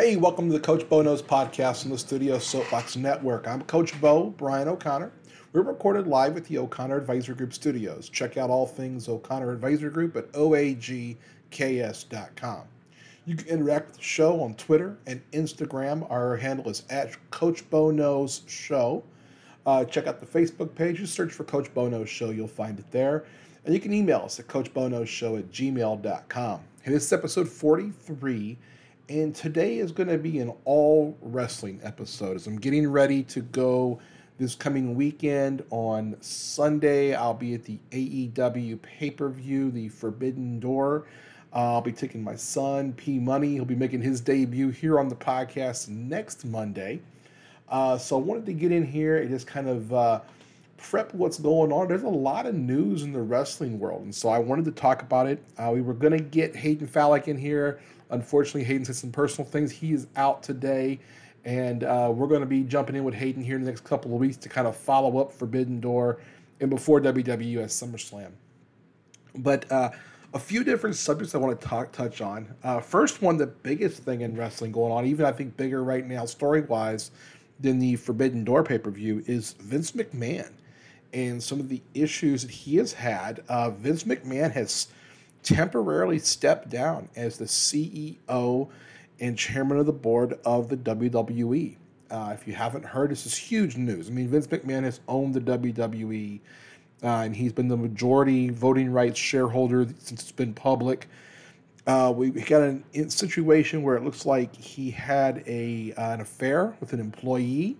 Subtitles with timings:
[0.00, 3.46] Hey, welcome to the Coach Bo Knows podcast on the Studio Soapbox Network.
[3.46, 5.12] I'm Coach Bo, Brian O'Connor.
[5.52, 8.08] We're recorded live at the O'Connor Advisory Group studios.
[8.08, 11.18] Check out all things O'Connor Advisory Group at oagks.com.
[13.26, 16.10] You can interact with the show on Twitter and Instagram.
[16.10, 19.04] Our handle is at Coach Bo Knows Show.
[19.66, 20.96] Uh, check out the Facebook page.
[20.96, 22.30] Just search for Coach Bo Knows Show.
[22.30, 23.26] You'll find it there.
[23.66, 26.60] And you can email us at coachbonowshow at gmail.com.
[26.86, 28.56] And this is episode 43
[29.10, 33.40] and today is going to be an all wrestling episode as I'm getting ready to
[33.40, 33.98] go
[34.38, 37.16] this coming weekend on Sunday.
[37.16, 41.06] I'll be at the AEW pay per view, the Forbidden Door.
[41.52, 43.54] Uh, I'll be taking my son, P Money.
[43.54, 47.00] He'll be making his debut here on the podcast next Monday.
[47.68, 50.20] Uh, so I wanted to get in here and just kind of uh,
[50.76, 51.88] prep what's going on.
[51.88, 55.02] There's a lot of news in the wrestling world, and so I wanted to talk
[55.02, 55.42] about it.
[55.58, 59.48] Uh, we were going to get Hayden Fallick in here Unfortunately, Hayden said some personal
[59.48, 59.70] things.
[59.70, 60.98] He is out today,
[61.44, 64.12] and uh, we're going to be jumping in with Hayden here in the next couple
[64.12, 66.20] of weeks to kind of follow up Forbidden Door
[66.60, 66.98] and before
[67.62, 68.30] at SummerSlam.
[69.34, 69.90] But uh,
[70.34, 72.54] a few different subjects I want to talk touch on.
[72.62, 76.06] Uh, first one, the biggest thing in wrestling going on, even I think bigger right
[76.06, 77.10] now story wise
[77.58, 80.50] than the Forbidden Door pay per view, is Vince McMahon
[81.12, 83.42] and some of the issues that he has had.
[83.48, 84.88] Uh, Vince McMahon has
[85.42, 88.68] temporarily stepped down as the CEO
[89.20, 91.76] and chairman of the board of the WWE.
[92.10, 94.08] Uh, if you haven't heard, this is huge news.
[94.08, 96.40] I mean, Vince McMahon has owned the WWE,
[97.02, 101.08] uh, and he's been the majority voting rights shareholder since it's been public.
[101.86, 106.76] Uh, we got a situation where it looks like he had a uh, an affair
[106.80, 107.76] with an employee,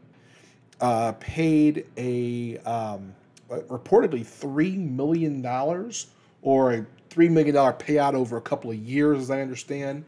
[0.81, 3.15] uh, paid a um,
[3.49, 6.09] reportedly three million dollars
[6.43, 10.05] or a $3 million payout over a couple of years, as I understand,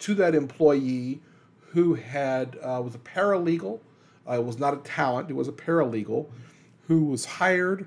[0.00, 1.20] to that employee
[1.68, 3.80] who had uh, was a paralegal.
[4.28, 6.26] Uh, it was not a talent, it was a paralegal
[6.86, 7.86] who was hired,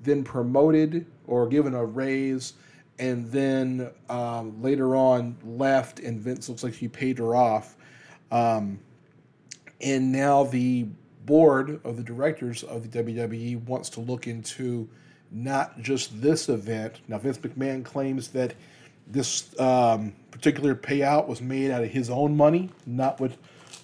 [0.00, 2.54] then promoted or given a raise,
[2.98, 7.76] and then um, later on left, and Vince looks like he paid her off.
[8.30, 8.80] Um,
[9.80, 10.88] and now the
[11.24, 14.88] board of the directors of the WWE wants to look into
[15.30, 17.00] not just this event.
[17.08, 18.54] Now, Vince McMahon claims that
[19.06, 23.38] this um, particular payout was made out of his own money, not with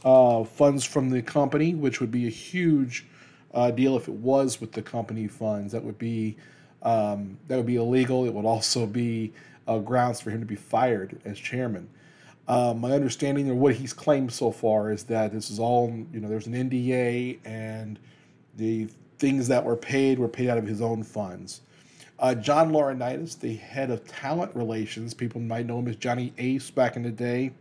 [0.05, 3.07] uh, funds from the company, which would be a huge
[3.55, 5.73] uh, deal if it was with the company funds.
[5.73, 6.37] That would be
[6.83, 8.27] um, that would be illegal.
[8.27, 9.33] It would also be
[9.67, 11.89] uh, grounds for him to be fired as chairman.
[12.47, 16.21] Uh, my understanding of what he's claimed so far is that this is all you
[16.21, 16.29] know.
[16.29, 17.99] There's an NDA and
[18.57, 18.89] the
[19.19, 21.61] things that were paid were paid out of his own funds.
[22.19, 26.71] Uh, John Laurinaitis, the head of talent relations, people might know him as Johnny Ace
[26.71, 27.53] back in the day.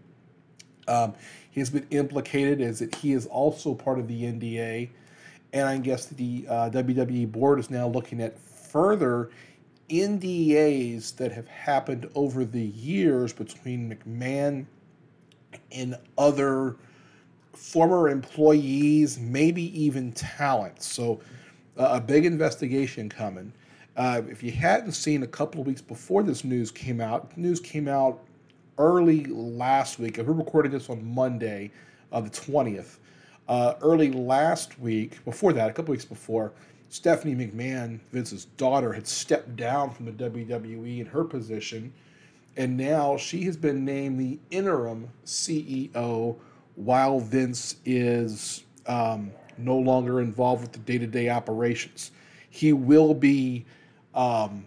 [0.87, 1.13] Um,
[1.49, 4.89] he has been implicated as that he is also part of the NDA,
[5.53, 9.29] and I guess the uh, WWE board is now looking at further
[9.89, 14.65] NDAs that have happened over the years between McMahon
[15.71, 16.77] and other
[17.53, 20.81] former employees, maybe even talent.
[20.81, 21.21] So
[21.77, 23.51] a big investigation coming.
[23.95, 27.59] Uh, if you hadn't seen a couple of weeks before this news came out, news
[27.59, 28.19] came out
[28.77, 30.17] early last week.
[30.17, 31.71] We're recording this on Monday,
[32.11, 32.97] uh, the 20th.
[33.47, 36.53] Uh, early last week, before that, a couple weeks before,
[36.89, 41.91] Stephanie McMahon, Vince's daughter, had stepped down from the WWE in her position,
[42.55, 46.35] and now she has been named the interim CEO
[46.75, 52.11] while Vince is um, no longer involved with the day to day operations.
[52.49, 53.65] He will be
[54.13, 54.65] um,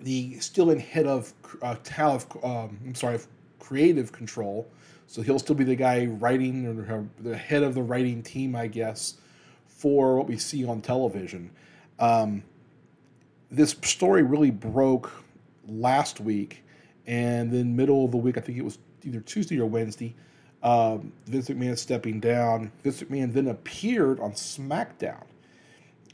[0.00, 2.26] the still in head of uh, talent.
[2.42, 3.18] Um, I'm sorry,
[3.58, 4.68] creative control.
[5.06, 8.68] So he'll still be the guy writing or the head of the writing team, I
[8.68, 9.14] guess,
[9.66, 11.50] for what we see on television.
[11.98, 12.44] Um,
[13.50, 15.10] this story really broke
[15.66, 16.62] last week,
[17.06, 20.14] and then middle of the week, I think it was either Tuesday or Wednesday
[20.62, 22.70] um, Vince McMahon stepping down.
[22.82, 25.22] Vince McMahon then appeared on SmackDown.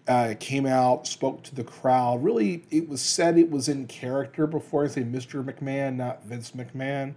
[0.06, 2.22] Uh, came out, spoke to the crowd.
[2.22, 5.44] Really, it was said it was in character before I say Mr.
[5.44, 7.14] McMahon, not Vince McMahon.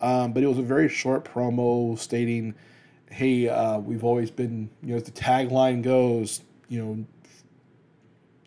[0.00, 2.54] Um, but it was a very short promo stating,
[3.10, 7.04] "Hey, uh, we've always been, you know, as the tagline goes, you know,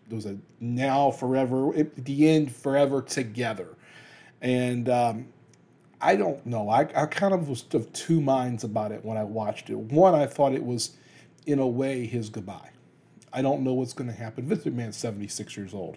[0.08, 3.68] there was a now forever, at the end forever together,"
[4.42, 5.28] and um,
[6.00, 6.68] I don't know.
[6.68, 9.78] I, I kind of was of two minds about it when I watched it.
[9.78, 10.90] One, I thought it was,
[11.46, 12.70] in a way, his goodbye.
[13.32, 14.46] I don't know what's going to happen.
[14.46, 15.96] Vince McMahon's 76 years old.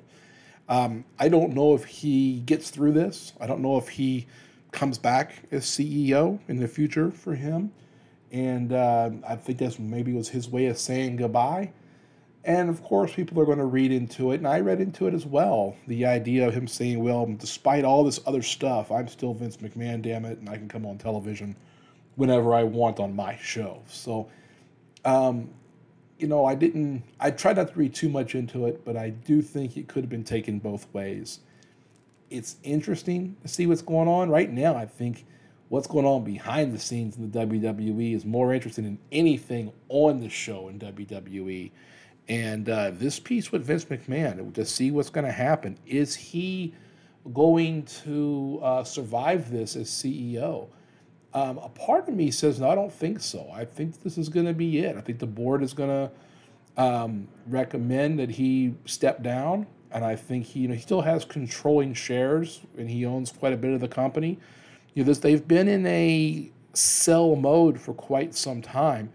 [0.68, 3.34] Um, I don't know if he gets through this.
[3.40, 4.28] I don't know if he
[4.72, 7.72] comes back as CEO in the future for him.
[8.32, 11.72] And uh, I think that's maybe was his way of saying goodbye.
[12.50, 15.14] And of course, people are going to read into it, and I read into it
[15.14, 15.76] as well.
[15.86, 20.02] The idea of him saying, "Well, despite all this other stuff, I'm still Vince McMahon,
[20.02, 21.56] damn it, and I can come on television
[22.16, 24.30] whenever I want on my show." So,
[25.06, 25.52] um,
[26.18, 27.04] you know, I didn't.
[27.20, 30.04] I tried not to read too much into it, but I do think it could
[30.04, 31.42] have been taken both ways.
[32.32, 34.76] It's interesting to see what's going on right now.
[34.76, 35.28] I think
[35.68, 40.20] what's going on behind the scenes in the WWE is more interesting than anything on
[40.20, 41.70] the show in WWE
[42.30, 45.78] and uh, this piece with Vince McMahon to see what's going to happen.
[45.88, 46.76] Is he
[47.34, 50.68] going to uh, survive this as CEO?
[51.34, 53.50] Um, a part of me says, no, I don't think so.
[53.52, 54.96] I think this is going to be it.
[54.96, 59.66] I think the board is going to um, recommend that he step down.
[59.92, 63.54] And I think he, you know, he still has controlling shares and he owns quite
[63.54, 64.38] a bit of the company.
[64.94, 69.12] You know, this, they've been in a sell mode for quite some time.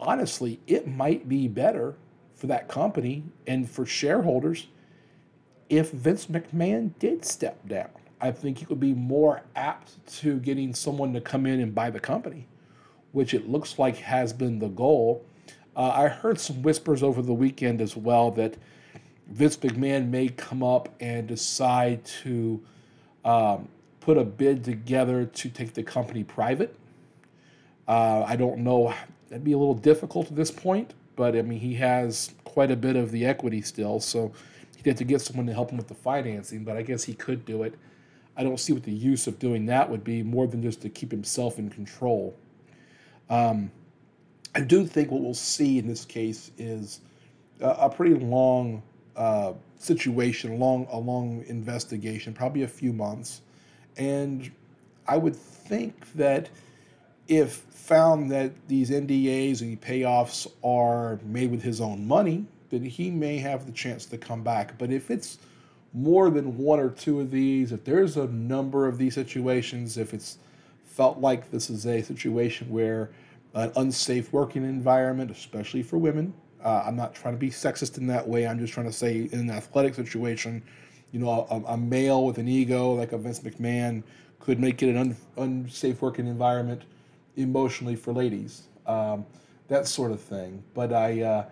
[0.00, 1.94] Honestly, it might be better
[2.44, 4.66] for that company and for shareholders
[5.70, 7.88] if Vince McMahon did step down.
[8.20, 11.88] I think he would be more apt to getting someone to come in and buy
[11.88, 12.46] the company,
[13.12, 15.24] which it looks like has been the goal.
[15.74, 18.58] Uh, I heard some whispers over the weekend as well that
[19.26, 22.62] Vince McMahon may come up and decide to
[23.24, 23.68] um,
[24.00, 26.76] put a bid together to take the company private.
[27.88, 28.92] Uh, I don't know.
[29.30, 32.76] That'd be a little difficult at this point, but I mean, he has quite a
[32.76, 34.32] bit of the equity still, so
[34.76, 36.64] he'd have to get someone to help him with the financing.
[36.64, 37.74] But I guess he could do it.
[38.36, 40.88] I don't see what the use of doing that would be more than just to
[40.88, 42.36] keep himself in control.
[43.30, 43.70] Um,
[44.54, 47.00] I do think what we'll see in this case is
[47.60, 48.82] a, a pretty long
[49.16, 53.42] uh, situation, long a long investigation, probably a few months,
[53.96, 54.50] and
[55.06, 56.48] I would think that
[57.28, 63.10] if found that these NDAs and payoffs are made with his own money, then he
[63.10, 64.78] may have the chance to come back.
[64.78, 65.38] But if it's
[65.92, 70.14] more than one or two of these, if there's a number of these situations, if
[70.14, 70.38] it's
[70.84, 73.10] felt like this is a situation where
[73.52, 76.32] an unsafe working environment, especially for women,
[76.64, 78.46] uh, I'm not trying to be sexist in that way.
[78.46, 80.62] I'm just trying to say in an athletic situation,
[81.12, 84.02] you know, a, a male with an ego like a Vince McMahon
[84.40, 86.82] could make it an un, unsafe working environment
[87.36, 89.24] emotionally for ladies, um,
[89.68, 90.62] that sort of thing.
[90.74, 91.44] But I, uh,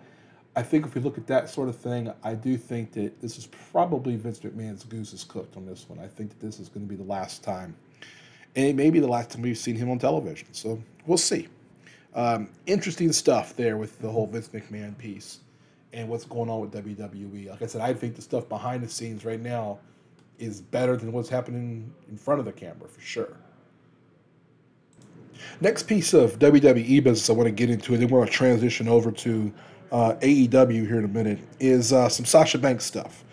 [0.55, 3.37] I think if we look at that sort of thing, I do think that this
[3.37, 5.99] is probably Vince McMahon's goose is cooked on this one.
[5.99, 7.75] I think that this is going to be the last time,
[8.55, 10.47] and it may be the last time we've seen him on television.
[10.51, 11.47] So we'll see.
[12.15, 15.39] Um, interesting stuff there with the whole Vince McMahon piece
[15.93, 17.49] and what's going on with WWE.
[17.49, 19.79] Like I said, I think the stuff behind the scenes right now
[20.37, 23.37] is better than what's happening in front of the camera for sure.
[25.61, 28.33] Next piece of WWE business I want to get into, and then we're going to
[28.33, 29.53] transition over to
[29.91, 33.23] uh, AEW here in a minute, is uh, some Sasha Banks stuff.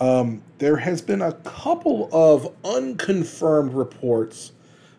[0.00, 4.52] Um, there has been a couple of unconfirmed reports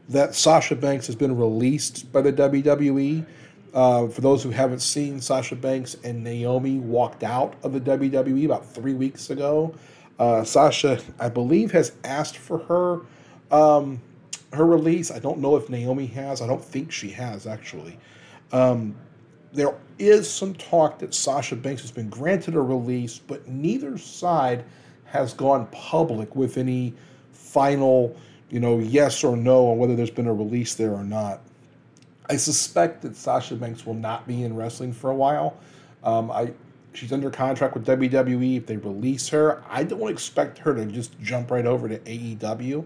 [0.10, 3.25] that Sasha Banks has been released by the WWE.
[3.74, 8.46] Uh, for those who haven't seen, Sasha Banks and Naomi walked out of the WWE
[8.46, 9.75] about three weeks ago.
[10.18, 13.02] Uh, Sasha, I believe, has asked for her
[13.56, 14.02] um,
[14.54, 15.12] her release.
[15.12, 16.42] I don't know if Naomi has.
[16.42, 17.98] I don't think she has actually.
[18.51, 18.96] Um,
[19.54, 24.63] there is some talk that Sasha Banks has been granted a release, but neither side
[25.06, 26.94] has gone public with any
[27.32, 28.16] final,
[28.50, 31.42] you know, yes or no on whether there's been a release there or not.
[32.30, 35.58] I suspect that Sasha Banks will not be in wrestling for a while.
[36.04, 36.51] Um, I
[36.94, 38.58] she's under contract with WWE.
[38.58, 42.84] If they release her, I don't expect her to just jump right over to AEW.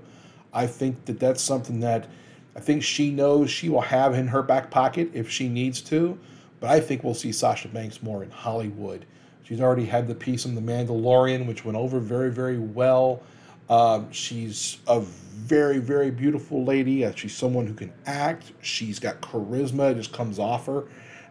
[0.53, 2.08] I think that that's something that
[2.55, 6.17] I think she knows she will have in her back pocket if she needs to.
[6.60, 9.05] But I think we'll see Sasha Banks more in Hollywood.
[9.43, 13.24] She's already had the piece on The Mandalorian, which went over very, very well.
[13.70, 17.05] Um, she's a very, very beautiful lady.
[17.05, 18.51] Uh, she's someone who can act.
[18.62, 20.84] She's got charisma, it just comes off her.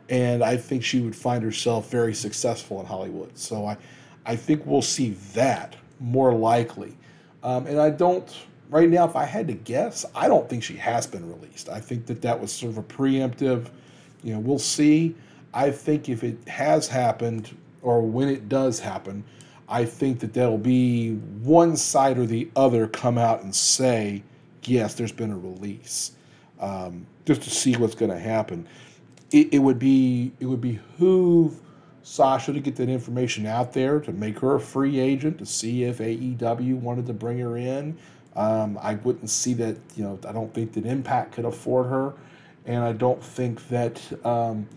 [0.08, 3.38] And I think she would find herself very successful in Hollywood.
[3.38, 3.76] So I,
[4.26, 6.96] I think we'll see that more likely.
[7.42, 8.28] Um, and I don't
[8.70, 11.68] right now, if I had to guess, I don't think she has been released.
[11.68, 13.68] I think that that was sort of a preemptive.
[14.22, 15.14] You know, we'll see.
[15.52, 19.24] I think if it has happened or when it does happen,
[19.68, 24.22] I think that there'll be one side or the other come out and say,
[24.64, 26.12] yes, there's been a release,
[26.60, 28.66] um, just to see what's going to happen.
[29.30, 31.60] It, it would be it would behoove
[32.02, 35.84] Sasha to get that information out there to make her a free agent to see
[35.84, 37.96] if AEW wanted to bring her in
[38.36, 42.14] Um, I wouldn't see that, you know, I don't think that Impact could afford her.
[42.66, 44.68] And I don't think that, um,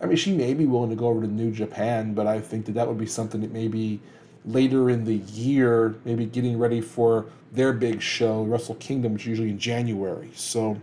[0.00, 2.66] I mean, she may be willing to go over to New Japan, but I think
[2.66, 4.00] that that would be something that maybe
[4.44, 9.28] later in the year, maybe getting ready for their big show, Wrestle Kingdom, which is
[9.28, 10.30] usually in January.
[10.34, 10.80] So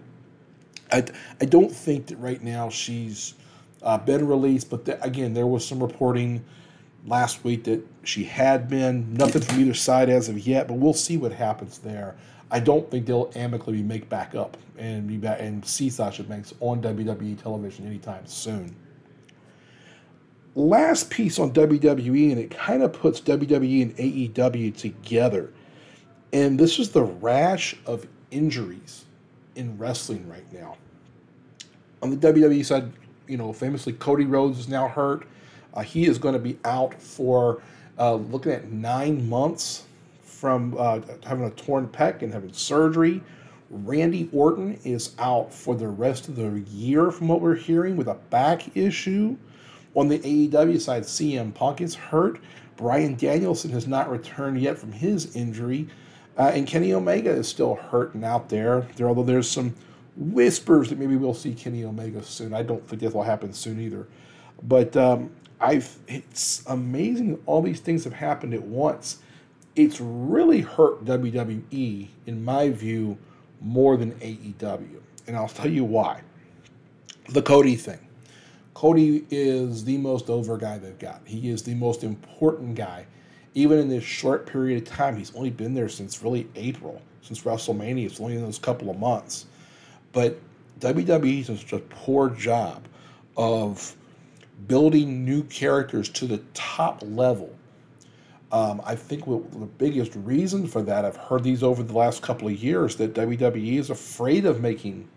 [0.91, 1.05] I,
[1.41, 3.35] I don't think that right now she's
[3.81, 6.43] uh, been released, but the, again, there was some reporting
[7.07, 9.13] last week that she had been.
[9.13, 12.15] Nothing from either side as of yet, but we'll see what happens there.
[12.51, 16.53] I don't think they'll amicably make back up and be back and see Sasha Banks
[16.59, 18.75] on WWE television anytime soon.
[20.55, 25.51] Last piece on WWE, and it kind of puts WWE and AEW together.
[26.33, 29.05] And this is the rash of injuries
[29.55, 30.77] in wrestling right now.
[32.01, 32.91] On the WWE side,
[33.27, 35.27] you know, famously Cody Rhodes is now hurt.
[35.77, 37.61] Uh, he is going to be out for
[37.99, 39.83] uh, looking at nine months
[40.23, 43.21] from uh, having a torn pec and having surgery.
[43.69, 48.07] Randy Orton is out for the rest of the year, from what we're hearing, with
[48.07, 49.37] a back issue.
[49.95, 52.39] On the AEW side, CM Punk is hurt.
[52.75, 55.87] Brian Danielson has not returned yet from his injury.
[56.37, 58.87] Uh, and Kenny Omega is still hurting out there.
[58.95, 59.07] there.
[59.07, 59.75] Although there's some
[60.15, 62.53] whispers that maybe we'll see Kenny Omega soon.
[62.53, 64.07] I don't think that will happen soon either.
[64.63, 69.19] But um, I've it's amazing all these things have happened at once.
[69.75, 73.17] It's really hurt WWE, in my view,
[73.61, 74.99] more than AEW.
[75.27, 76.21] And I'll tell you why.
[77.29, 77.99] The Cody thing.
[78.73, 81.21] Cody is the most over guy they've got.
[81.25, 83.05] He is the most important guy.
[83.55, 87.41] Even in this short period of time, he's only been there since really April, since
[87.41, 88.05] WrestleMania.
[88.05, 89.47] It's only in those couple of months.
[90.11, 90.39] But
[90.79, 92.87] WWE does such a poor job
[93.35, 93.95] of
[94.67, 97.53] building new characters to the top level.
[98.51, 102.47] Um, I think the biggest reason for that, I've heard these over the last couple
[102.47, 105.07] of years, that WWE is afraid of making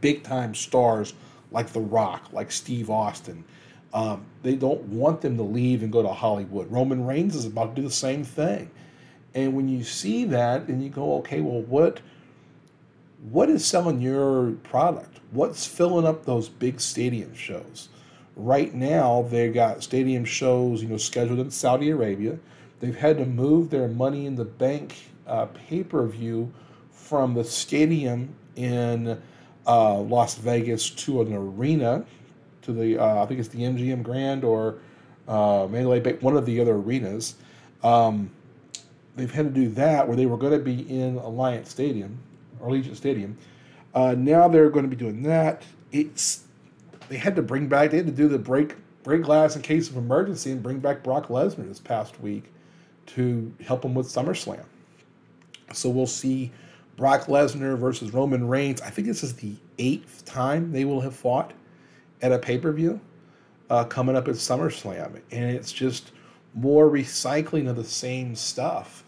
[0.00, 1.14] big time stars
[1.52, 3.44] like The Rock, like Steve Austin.
[3.92, 6.70] Um, they don't want them to leave and go to Hollywood.
[6.70, 8.70] Roman Reigns is about to do the same thing.
[9.34, 12.00] And when you see that and you go, okay, well, what
[13.30, 15.20] what is selling your product?
[15.30, 17.88] What's filling up those big stadium shows?
[18.36, 22.38] Right now, they've got stadium shows, you know, scheduled in Saudi Arabia.
[22.80, 26.52] They've had to move their Money in the Bank uh, pay per view
[26.90, 29.20] from the stadium in
[29.66, 32.04] uh, Las Vegas to an arena,
[32.62, 34.78] to the uh, I think it's the MGM Grand or
[35.28, 37.36] uh, Mandalay Bay, one of the other arenas.
[37.82, 38.30] Um,
[39.16, 42.18] they've had to do that where they were going to be in Alliance Stadium
[42.60, 43.38] or Allegiant Stadium.
[43.94, 45.62] Uh, now they're going to be doing that.
[45.92, 46.43] It's
[47.08, 49.90] they had to bring back, they had to do the break break glass in case
[49.90, 52.44] of emergency and bring back Brock Lesnar this past week
[53.06, 54.64] to help him with SummerSlam.
[55.72, 56.50] So we'll see
[56.96, 58.80] Brock Lesnar versus Roman Reigns.
[58.80, 61.52] I think this is the eighth time they will have fought
[62.22, 63.00] at a pay per view
[63.70, 65.20] uh, coming up at SummerSlam.
[65.30, 66.12] And it's just
[66.54, 69.04] more recycling of the same stuff.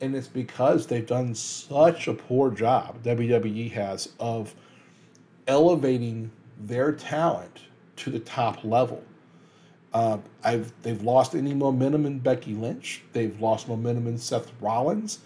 [0.00, 4.54] And it's because they've done such a poor job, WWE has, of
[5.46, 6.30] elevating
[6.66, 7.62] their talent
[7.96, 9.02] to the top level.
[9.92, 13.02] Uh, I've they've lost any momentum in Becky Lynch.
[13.12, 15.18] They've lost momentum in Seth Rollins.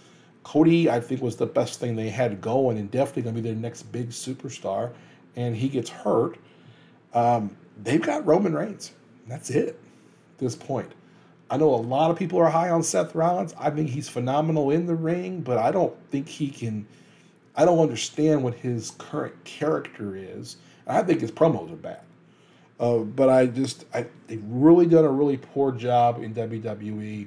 [0.43, 3.49] Cody, I think, was the best thing they had going, and definitely going to be
[3.49, 4.93] their next big superstar.
[5.37, 6.39] And he gets hurt.
[7.15, 8.93] Um, they've got Roman Reigns.
[9.29, 9.69] That's it.
[10.35, 10.93] At this point,
[11.51, 13.55] I know a lot of people are high on Seth Rollins.
[13.59, 16.87] I think he's phenomenal in the ring, but I don't think he can.
[17.55, 22.01] I don't understand what his current character is I think his promos are bad.
[22.79, 27.27] Uh, but I just, I, they've really done a really poor job in WWE.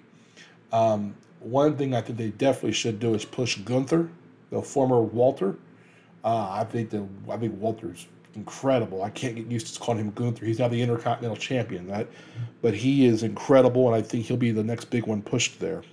[0.72, 4.10] Um, one thing I think they definitely should do is push Gunther,
[4.52, 5.56] the former Walter.
[6.24, 9.04] Uh, I think the I think Walter's incredible.
[9.04, 10.46] I can't get used to calling him Gunther.
[10.46, 12.08] He's now the Intercontinental Champion, that,
[12.62, 15.84] but he is incredible, and I think he'll be the next big one pushed there.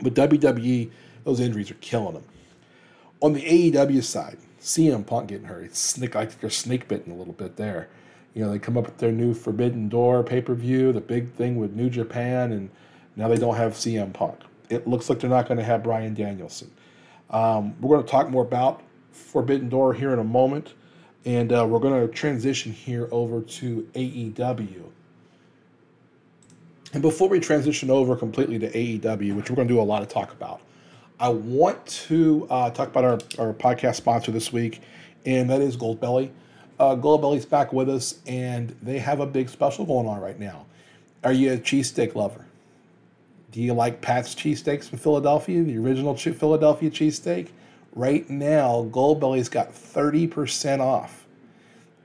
[0.00, 0.90] But WWE,
[1.24, 2.24] those injuries are killing him.
[3.20, 5.64] On the AEW side, CM Punk getting hurt.
[5.64, 7.88] It's snake like they're snake bitten a little bit there.
[8.32, 11.32] You know, they come up with their new Forbidden Door pay per view, the big
[11.34, 12.70] thing with New Japan, and
[13.14, 14.40] now they don't have CM Punk.
[14.70, 16.70] It looks like they're not going to have Brian Danielson.
[17.28, 20.72] Um, we're going to talk more about Forbidden Door here in a moment,
[21.26, 24.84] and uh, we're going to transition here over to AEW.
[26.94, 30.00] And before we transition over completely to AEW, which we're going to do a lot
[30.00, 30.62] of talk about,
[31.18, 34.80] I want to uh, talk about our, our podcast sponsor this week,
[35.24, 36.30] and that is Goldbelly.
[36.78, 40.66] Uh, Goldbelly's back with us, and they have a big special going on right now.
[41.22, 42.44] Are you a cheesesteak lover?
[43.52, 47.50] Do you like Pat's cheesesteaks from Philadelphia, the original Philadelphia cheesesteak?
[47.94, 51.24] Right now, Goldbelly's got 30% off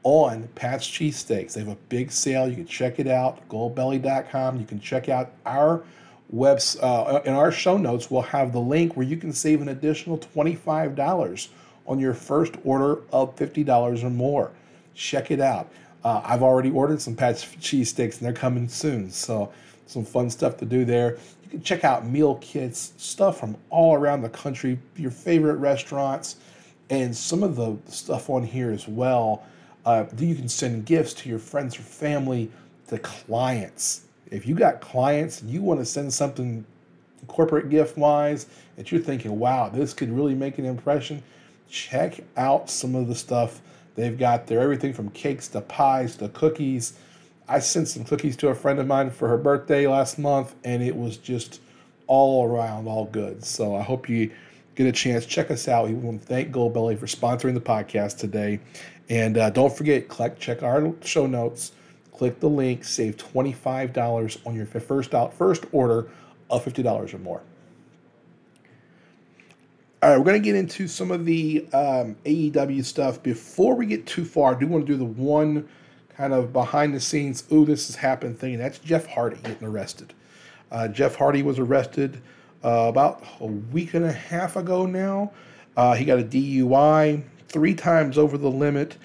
[0.04, 1.54] on Pat's Cheesesteaks.
[1.54, 2.48] They have a big sale.
[2.48, 4.60] You can check it out, goldbelly.com.
[4.60, 5.84] You can check out our
[6.30, 8.10] webs uh, in our show notes.
[8.10, 11.50] We'll have the link where you can save an additional $25
[11.88, 14.52] on your first order of $50 or more.
[14.94, 15.70] Check it out.
[16.04, 19.10] Uh, I've already ordered some Pat's cheesesteaks and they're coming soon.
[19.12, 19.52] So,
[19.86, 21.18] some fun stuff to do there.
[21.44, 26.36] You can check out meal kits, stuff from all around the country, your favorite restaurants,
[26.92, 29.44] and some of the stuff on here as well.
[29.86, 32.52] Uh, you can send gifts to your friends or family,
[32.88, 34.02] to clients.
[34.32, 36.66] If you got clients and you want to send something
[37.28, 41.24] corporate gift wise that you're thinking, wow, this could really make an impression,
[41.70, 43.62] check out some of the stuff
[43.96, 44.60] they've got there.
[44.60, 46.94] Everything from cakes to pies to cookies
[47.50, 50.84] I sent some cookies to a friend of mine for her birthday last month, and
[50.84, 51.62] it was just
[52.06, 53.44] all around all good.
[53.44, 54.32] So I hope you
[54.76, 55.26] get a chance.
[55.26, 55.88] Check us out.
[55.88, 58.60] We want to thank Goldbelly for sponsoring the podcast today.
[59.10, 60.08] And uh, don't forget,
[60.38, 61.72] check our show notes,
[62.20, 66.10] click the link, save $25 on your first, out, first order
[66.50, 67.42] of $50 or more.
[70.04, 73.24] All right, we're going to get into some of the um, AEW stuff.
[73.24, 75.70] Before we get too far, I do want to do the one
[76.18, 78.58] kind of behind the scenes, ooh, this has happened thing.
[78.58, 80.14] That's Jeff Hardy getting arrested.
[80.70, 82.22] Uh, Jeff Hardy was arrested
[82.66, 85.32] uh, about a week and a half ago now.
[85.78, 88.98] Uh, he got a DUI three times over the limit.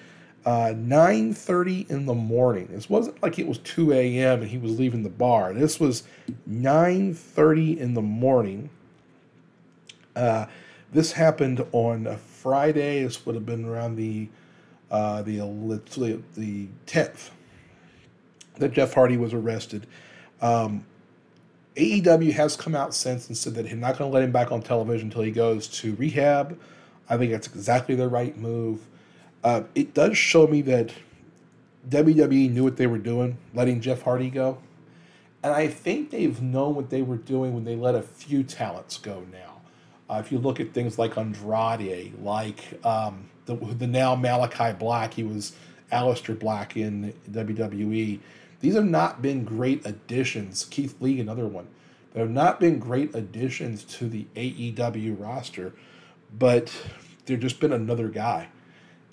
[0.45, 2.67] Uh, 9.30 in the morning.
[2.71, 4.41] This wasn't like it was 2 a.m.
[4.41, 5.53] and he was leaving the bar.
[5.53, 6.03] This was
[6.47, 8.69] 9.30 in the morning.
[10.15, 10.45] Uh,
[10.93, 13.03] this happened on a Friday.
[13.03, 14.29] This would have been around the
[14.91, 15.39] uh, the
[16.35, 17.31] the tenth
[18.57, 19.87] that Jeff Hardy was arrested.
[20.41, 20.85] Um,
[21.75, 24.51] AEW has come out since and said that they're not going to let him back
[24.51, 26.57] on television until he goes to rehab.
[27.09, 28.87] I think that's exactly the right move.
[29.45, 30.91] Uh, it does show me that
[31.87, 34.57] WWE knew what they were doing, letting Jeff Hardy go.
[35.43, 38.97] And I think they've known what they were doing when they let a few talents
[38.97, 39.61] go now.
[40.09, 45.13] Uh, if you look at things like Andrade, like um, the, the now Malakai Black.
[45.13, 45.53] He was
[45.91, 48.19] Aleister Black in WWE.
[48.61, 50.65] These have not been great additions.
[50.65, 51.67] Keith Lee, another one.
[52.13, 55.73] They have not been great additions to the AEW roster,
[56.35, 56.75] but
[57.27, 58.47] they've just been another guy.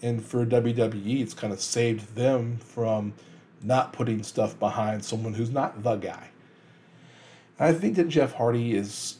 [0.03, 3.15] And for WWE, it's kind of saved them from
[3.63, 6.29] not putting stuff behind someone who's not the guy.
[7.61, 9.19] I think that Jeff Hardy is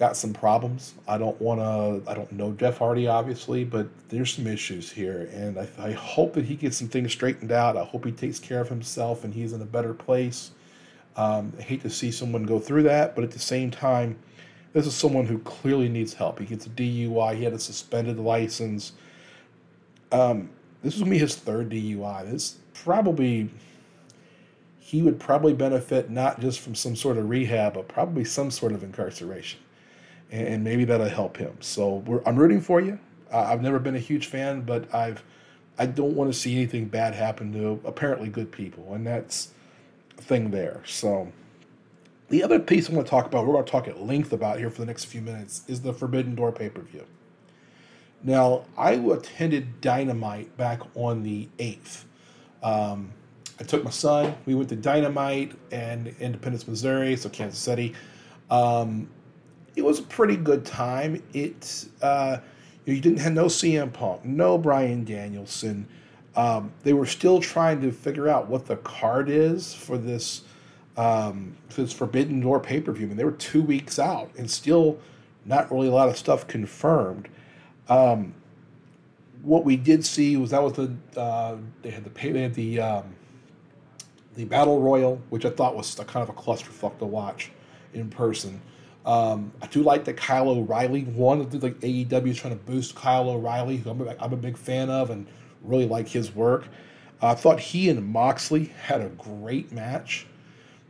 [0.00, 0.94] got some problems.
[1.06, 5.28] I don't want to, I don't know Jeff Hardy, obviously, but there's some issues here.
[5.34, 7.76] And I, I hope that he gets some things straightened out.
[7.76, 10.52] I hope he takes care of himself and he's in a better place.
[11.16, 14.18] Um, I hate to see someone go through that, but at the same time,
[14.72, 16.38] this is someone who clearly needs help.
[16.38, 18.92] He gets a DUI, he had a suspended license.
[20.12, 20.50] Um,
[20.82, 22.30] this was to be his third DUI.
[22.30, 23.50] This probably,
[24.78, 28.72] he would probably benefit not just from some sort of rehab, but probably some sort
[28.72, 29.60] of incarceration
[30.30, 31.56] and maybe that'll help him.
[31.60, 32.98] So I'm rooting for you.
[33.32, 35.22] Uh, I've never been a huge fan, but I've
[35.78, 39.52] I don't want to see anything bad happen to apparently good people, and that's
[40.18, 40.82] a thing there.
[40.84, 41.32] So
[42.28, 44.58] the other piece I want to talk about, we're going to talk at length about
[44.58, 47.06] here for the next few minutes, is the Forbidden Door pay per view.
[48.22, 52.04] Now I attended Dynamite back on the eighth.
[52.62, 53.12] Um,
[53.58, 54.34] I took my son.
[54.46, 57.94] We went to Dynamite and Independence, Missouri, so Kansas City.
[58.50, 59.08] Um,
[59.76, 61.22] it was a pretty good time.
[61.32, 62.38] It uh,
[62.84, 65.86] you didn't have no CM Punk, no Brian Danielson.
[66.36, 70.42] Um, they were still trying to figure out what the card is for this
[70.96, 73.06] um, for this Forbidden Door pay per view.
[73.06, 74.98] I mean, they were two weeks out and still
[75.44, 77.28] not really a lot of stuff confirmed.
[77.90, 78.34] Um,
[79.42, 82.80] what we did see was that was the uh, they had the they had the
[82.80, 83.14] um,
[84.36, 87.50] the battle royal, which I thought was a kind of a clusterfuck to watch
[87.92, 88.60] in person.
[89.04, 91.40] Um, I do like that Kyle O'Reilly won.
[91.40, 94.36] I think like AEW is trying to boost Kyle O'Reilly, who I'm a, I'm a
[94.36, 95.26] big fan of and
[95.62, 96.68] really like his work.
[97.22, 100.26] I thought he and Moxley had a great match.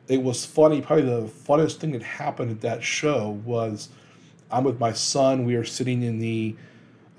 [0.08, 0.80] It was funny.
[0.80, 3.88] Probably the funniest thing that happened at that show was
[4.50, 5.44] I'm with my son.
[5.44, 6.56] We are sitting in the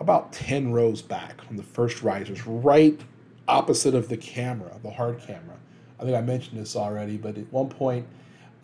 [0.02, 3.00] about 10 rows back on the first risers, right
[3.48, 5.58] opposite of the camera, the hard camera.
[6.00, 8.08] I think I mentioned this already, but at one point,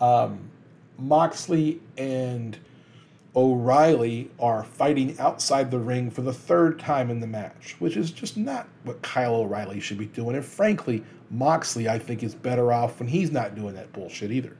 [0.01, 0.49] um,
[0.97, 2.57] Moxley and
[3.35, 8.09] O'Reilly are fighting outside the ring for the third time in the match, which is
[8.09, 10.35] just not what Kyle O'Reilly should be doing.
[10.35, 14.57] And frankly, Moxley, I think, is better off when he's not doing that bullshit either.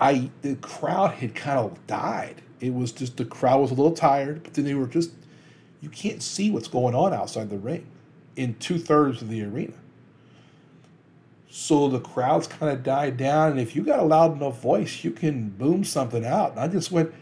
[0.00, 2.42] I the crowd had kind of died.
[2.60, 5.10] It was just the crowd was a little tired, but then they were just
[5.80, 7.86] you can't see what's going on outside the ring
[8.34, 9.74] in two thirds of the arena.
[11.48, 15.04] So the crowds kind of died down, and if you got a loud enough voice,
[15.04, 16.52] you can boom something out.
[16.52, 17.12] And I just went,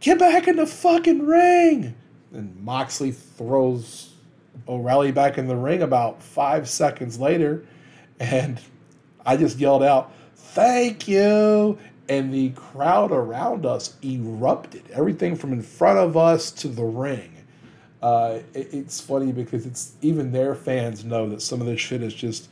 [0.00, 1.94] "Get back in the fucking ring!"
[2.32, 4.12] And Moxley throws
[4.68, 7.64] O'Reilly back in the ring about five seconds later,
[8.18, 8.60] and
[9.26, 14.90] I just yelled out, "Thank you!" And the crowd around us erupted.
[14.92, 17.30] Everything from in front of us to the ring.
[18.02, 22.02] Uh, it, it's funny because it's even their fans know that some of this shit
[22.02, 22.50] is just,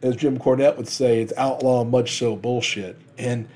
[0.00, 2.98] as Jim Cornette would say, it's outlaw mud show bullshit.
[3.18, 3.46] And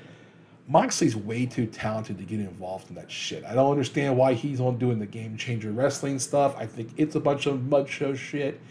[0.67, 3.43] Moxley's way too talented to get involved in that shit.
[3.43, 6.55] I don't understand why he's on doing the game changer wrestling stuff.
[6.55, 8.61] I think it's a bunch of mud show shit.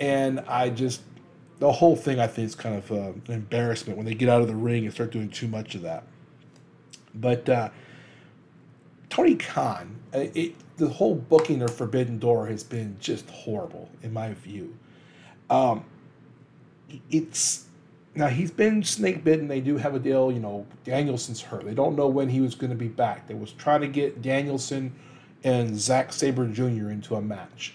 [0.00, 1.02] And I just,
[1.64, 4.42] the whole thing I think is kind of uh, an embarrassment when they get out
[4.42, 6.04] of the ring and start doing too much of that.
[7.14, 7.70] But uh,
[9.08, 14.34] Tony Khan, it, the whole booking of Forbidden Door has been just horrible in my
[14.34, 14.76] view.
[15.48, 15.86] Um,
[17.10, 17.64] it's
[18.14, 19.48] now he's been snake bitten.
[19.48, 20.30] They do have a deal.
[20.30, 21.64] You know, Danielson's hurt.
[21.64, 23.26] They don't know when he was going to be back.
[23.26, 24.94] They was trying to get Danielson
[25.44, 26.90] and Zack Sabre Jr.
[26.90, 27.72] into a match.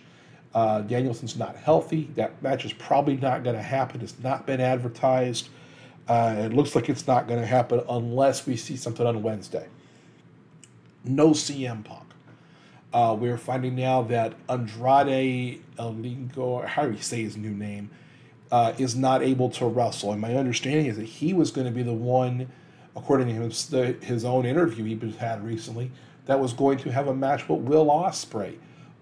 [0.53, 2.09] Uh, Danielson's not healthy.
[2.15, 4.01] That match is probably not going to happen.
[4.01, 5.49] It's not been advertised.
[6.07, 9.67] Uh, it looks like it's not going to happen unless we see something on Wednesday.
[11.03, 12.05] No CM Punk.
[12.91, 17.91] Uh, we're finding now that Andrade Elingo, how do you say his new name,
[18.51, 20.11] uh, is not able to wrestle.
[20.11, 22.49] And my understanding is that he was going to be the one,
[22.95, 23.69] according to his,
[24.01, 25.91] his own interview he had recently,
[26.25, 28.57] that was going to have a match with Will Ospreay.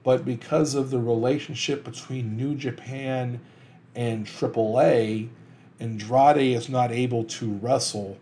[0.08, 3.42] But because of the relationship between New Japan
[3.94, 5.28] and AAA,
[5.82, 8.18] Andrade is not able to wrestle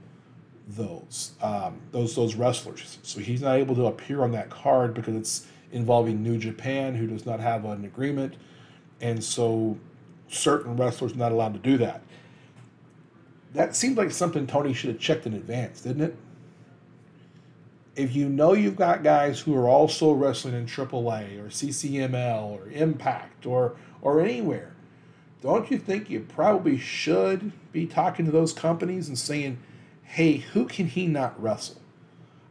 [0.67, 2.97] those um, those those wrestlers.
[3.03, 7.05] So he's not able to appear on that card because it's involving New Japan, who
[7.05, 8.33] does not have an agreement,
[8.99, 9.77] and so
[10.27, 12.01] certain wrestlers not allowed to do that.
[13.53, 16.17] That seems like something Tony should have checked in advance, didn't it?
[17.95, 22.69] If you know you've got guys who are also wrestling in AAA or CMLL or
[22.69, 24.73] Impact or or anywhere,
[25.41, 29.59] don't you think you probably should be talking to those companies and saying,
[30.03, 31.81] "Hey, who can he not wrestle?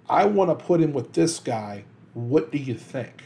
[0.09, 1.85] I want to put him with this guy.
[2.15, 3.25] What do you think?"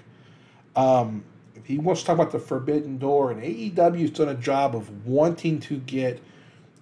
[0.75, 4.75] Um, if he wants to talk about the Forbidden Door, and AEW's done a job
[4.75, 6.21] of wanting to get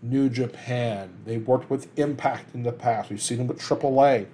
[0.02, 1.10] New Japan.
[1.24, 3.10] They've worked with Impact in the past.
[3.10, 4.26] We've seen them with AAA.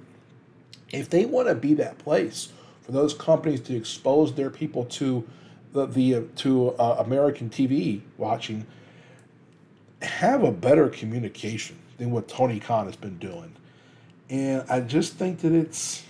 [0.92, 2.52] If they want to be that place
[2.82, 5.26] for those companies to expose their people to
[5.72, 8.66] the, the to uh, American TV watching,
[10.02, 13.54] have a better communication than what Tony Khan has been doing.
[14.28, 16.04] And I just think that it's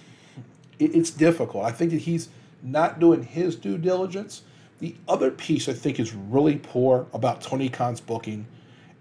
[0.79, 1.65] it, it's difficult.
[1.65, 2.29] I think that he's
[2.63, 4.43] not doing his due diligence.
[4.81, 8.47] The other piece I think is really poor about Tony Khan's booking,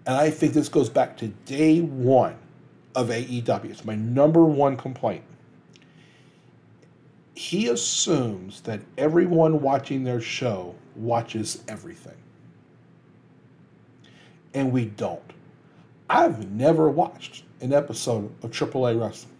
[0.06, 2.36] and I think this goes back to day one
[2.94, 3.64] of AEW.
[3.64, 5.24] It's my number one complaint.
[7.34, 12.16] He assumes that everyone watching their show watches everything.
[14.54, 15.22] And we don't.
[16.10, 19.32] I've never watched an episode of AAA Wrestling.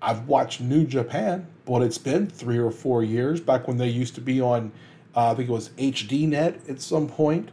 [0.00, 4.14] I've watched New Japan, but it's been three or four years back when they used
[4.16, 4.70] to be on,
[5.16, 7.50] uh, I think it was HDNet at some point.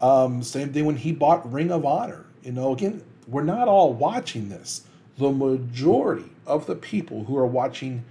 [0.00, 2.26] Um, same thing when he bought Ring of Honor.
[2.42, 4.84] You know, again, we're not all watching this.
[5.18, 8.04] The majority of the people who are watching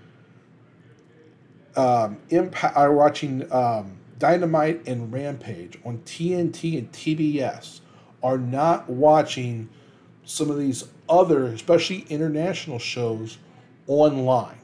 [1.76, 7.82] um, Impact are watching um, Dynamite and Rampage on TNT and TBS
[8.24, 9.70] are not watching
[10.24, 13.38] some of these other, especially international shows
[13.88, 14.58] online.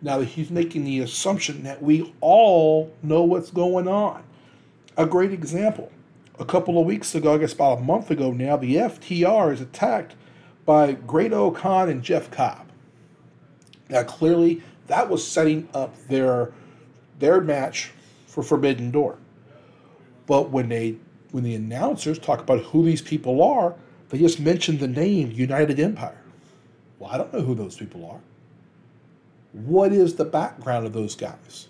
[0.00, 4.22] Now, he's making the assumption that we all know what's going on.
[4.96, 5.90] A great example
[6.38, 9.60] a couple of weeks ago, I guess about a month ago now, the FTR is
[9.60, 10.14] attacked
[10.64, 12.66] by Great-O-Khan and Jeff Cobb.
[13.88, 16.52] Now, clearly, that was setting up their
[17.18, 17.92] their match
[18.26, 19.18] for Forbidden Door.
[20.26, 20.96] But when they
[21.30, 23.74] when the announcers talk about who these people are,
[24.08, 26.20] they just mention the name United Empire.
[26.98, 28.20] Well, I don't know who those people are.
[29.52, 31.68] What is the background of those guys?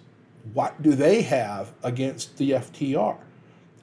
[0.52, 3.16] What do they have against the FTR?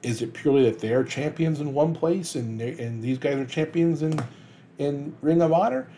[0.02, 4.02] Is it purely that they're champions in one place and and these guys are champions
[4.02, 4.18] in
[4.78, 5.88] in Ring of Honor?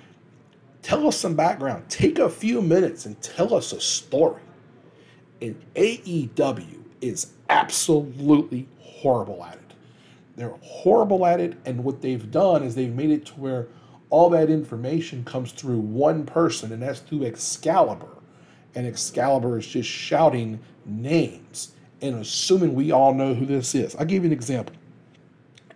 [0.87, 1.83] Tell us some background.
[1.89, 4.41] Take a few minutes and tell us a story.
[5.43, 9.75] And AEW is absolutely horrible at it.
[10.37, 13.67] They're horrible at it, and what they've done is they've made it to where
[14.11, 18.19] all that information comes through one person, and that's through Excalibur.
[18.77, 23.97] And Excalibur is just shouting names and assuming we all know who this is.
[23.97, 24.77] I'll give you an example.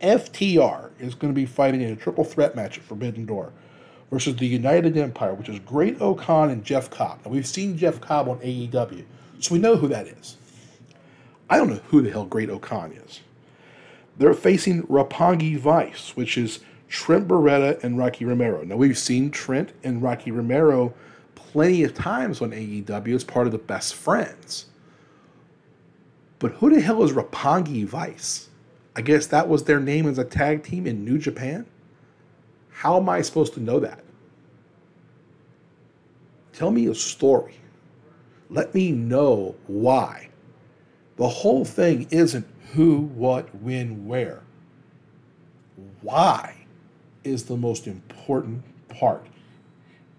[0.00, 3.52] FTR is going to be fighting in a triple threat match at Forbidden Door
[4.10, 7.20] versus the United Empire, which is Great-O-Khan and Jeff Cobb.
[7.24, 9.04] Now, we've seen Jeff Cobb on AEW,
[9.38, 10.36] so we know who that is.
[11.48, 13.20] I don't know who the hell Great-O-Khan is.
[14.18, 18.62] They're facing Roppongi Vice, which is Trent Beretta and Rocky Romero.
[18.64, 20.92] Now, we've seen Trent and Rocky Romero
[21.34, 24.66] plenty of times on AEW as part of the best friends.
[26.38, 28.48] But who the hell is Roppongi Vice?
[28.96, 31.66] I guess that was their name as a tag team in New Japan?
[32.80, 34.02] How am I supposed to know that?
[36.54, 37.56] Tell me a story.
[38.48, 40.30] Let me know why.
[41.16, 44.40] The whole thing isn't who, what, when, where.
[46.00, 46.56] Why
[47.22, 49.26] is the most important part.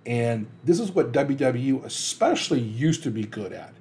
[0.05, 3.73] And this is what WWE especially used to be good at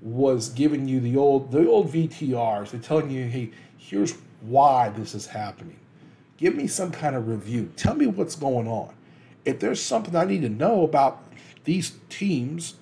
[0.00, 2.72] was giving you the old the old VTRs.
[2.72, 5.78] They're telling you, hey, here's why this is happening.
[6.38, 7.72] Give me some kind of review.
[7.76, 8.94] Tell me what's going on.
[9.44, 11.22] If there's something I need to know about
[11.64, 12.74] these teams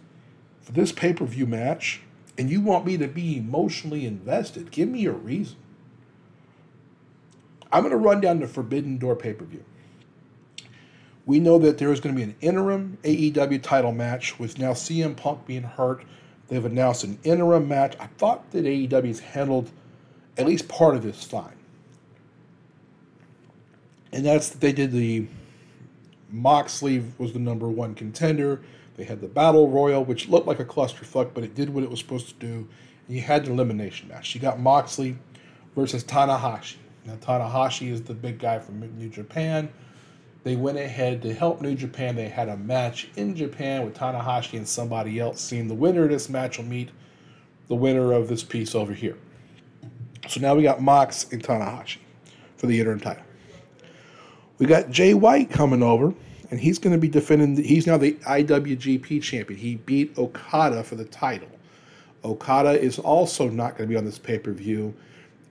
[0.61, 2.03] for this pay-per-view match,
[2.39, 5.57] and you want me to be emotionally invested, give me a reason.
[7.73, 9.65] I'm going to run down the Forbidden Door pay-per-view.
[11.25, 14.73] We know that there is going to be an interim AEW title match with now
[14.73, 16.05] CM Punk being hurt
[16.49, 17.97] They've announced an interim match.
[17.99, 19.71] I thought that AEW's handled
[20.37, 21.56] at least part of this fine.
[24.17, 25.27] And that's they did the
[26.31, 28.63] Moxley was the number one contender.
[28.97, 31.91] They had the Battle Royal, which looked like a clusterfuck, but it did what it
[31.91, 32.67] was supposed to do.
[33.07, 34.35] And you had an elimination match.
[34.35, 35.19] You got Moxley
[35.75, 36.77] versus Tanahashi.
[37.05, 39.69] Now Tanahashi is the big guy from New Japan.
[40.45, 42.17] They went ahead to help New Japan.
[42.17, 45.43] They had a match in Japan with Tanahashi and somebody else.
[45.43, 46.89] Seeing the winner of this match will meet
[47.69, 49.19] the winner of this piece over here.
[50.27, 51.99] So now we got Mox and Tanahashi
[52.57, 53.26] for the interim title.
[54.59, 56.15] We got Jay White coming over,
[56.51, 57.63] and he's going to be defending.
[57.63, 59.59] He's now the IWGP champion.
[59.61, 61.49] He beat Okada for the title.
[62.25, 64.95] Okada is also not going to be on this pay per view,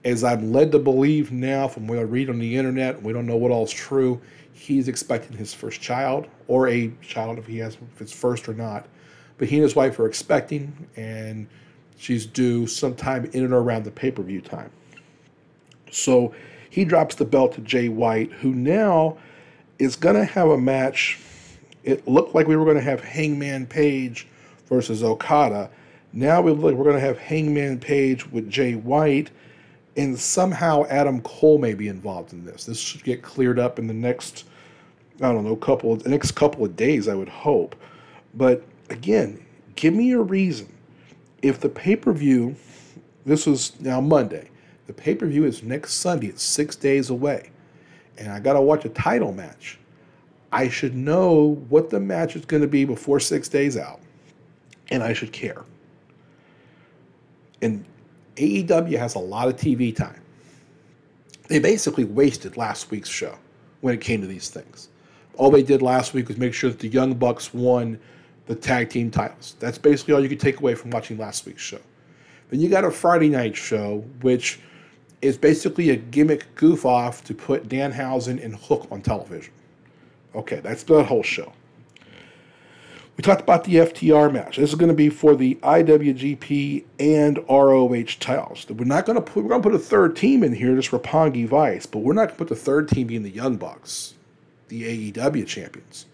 [0.04, 3.00] as I'm led to believe now from what I read on the internet.
[3.02, 4.20] We don't know what all's true
[4.56, 8.54] he's expecting his first child or a child if he has if it's first or
[8.54, 8.86] not.
[9.38, 11.46] But he and his wife are expecting, and
[11.98, 14.70] she's due sometime in and around the pay per view time.
[15.90, 16.34] So
[16.76, 19.16] he drops the belt to Jay White, who now
[19.78, 21.18] is going to have a match.
[21.84, 24.26] It looked like we were going to have Hangman Page
[24.68, 25.70] versus Okada.
[26.12, 29.30] Now we look like we're going to have Hangman Page with Jay White
[29.96, 32.66] and somehow Adam Cole may be involved in this.
[32.66, 34.44] This should get cleared up in the next,
[35.22, 37.74] I don't know, couple of, next couple of days, I would hope.
[38.34, 39.42] But again,
[39.76, 40.68] give me a reason.
[41.40, 42.54] If the pay per view,
[43.24, 44.50] this was now Monday,
[44.86, 46.28] the pay per view is next Sunday.
[46.28, 47.50] It's six days away,
[48.18, 49.78] and I got to watch a title match.
[50.52, 54.00] I should know what the match is going to be before six days out,
[54.90, 55.64] and I should care.
[57.62, 57.84] And
[58.36, 60.20] AEW has a lot of TV time.
[61.48, 63.36] They basically wasted last week's show
[63.80, 64.88] when it came to these things.
[65.36, 67.98] All they did last week was make sure that the Young Bucks won
[68.46, 69.56] the tag team titles.
[69.58, 71.80] That's basically all you could take away from watching last week's show.
[72.50, 74.60] Then you got a Friday night show, which
[75.22, 79.52] is basically a gimmick goof off to put Danhausen and Hook on television.
[80.34, 81.52] Okay, that's the whole show.
[83.16, 84.58] We talked about the FTR match.
[84.58, 88.66] This is going to be for the IWGP and ROH titles.
[88.68, 90.90] We're not going to put we're going to put a third team in here, just
[90.90, 94.14] Roppongi Vice, but we're not going to put the third team being the Young Bucks,
[94.68, 96.04] the AEW champions.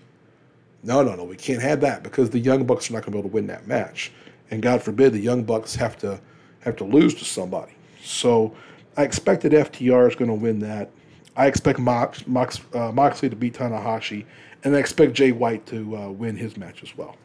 [0.84, 3.16] No, no, no, we can't have that because the Young Bucks are not going to
[3.16, 4.12] be able to win that match,
[4.52, 6.20] and God forbid the Young Bucks have to
[6.60, 7.72] have to lose to somebody.
[8.04, 8.54] So
[8.96, 10.90] I expect that FTR is going to win that.
[11.36, 14.26] I expect Mox, Mox, uh, Moxley to beat Tanahashi,
[14.64, 17.16] and I expect Jay White to uh, win his match as well.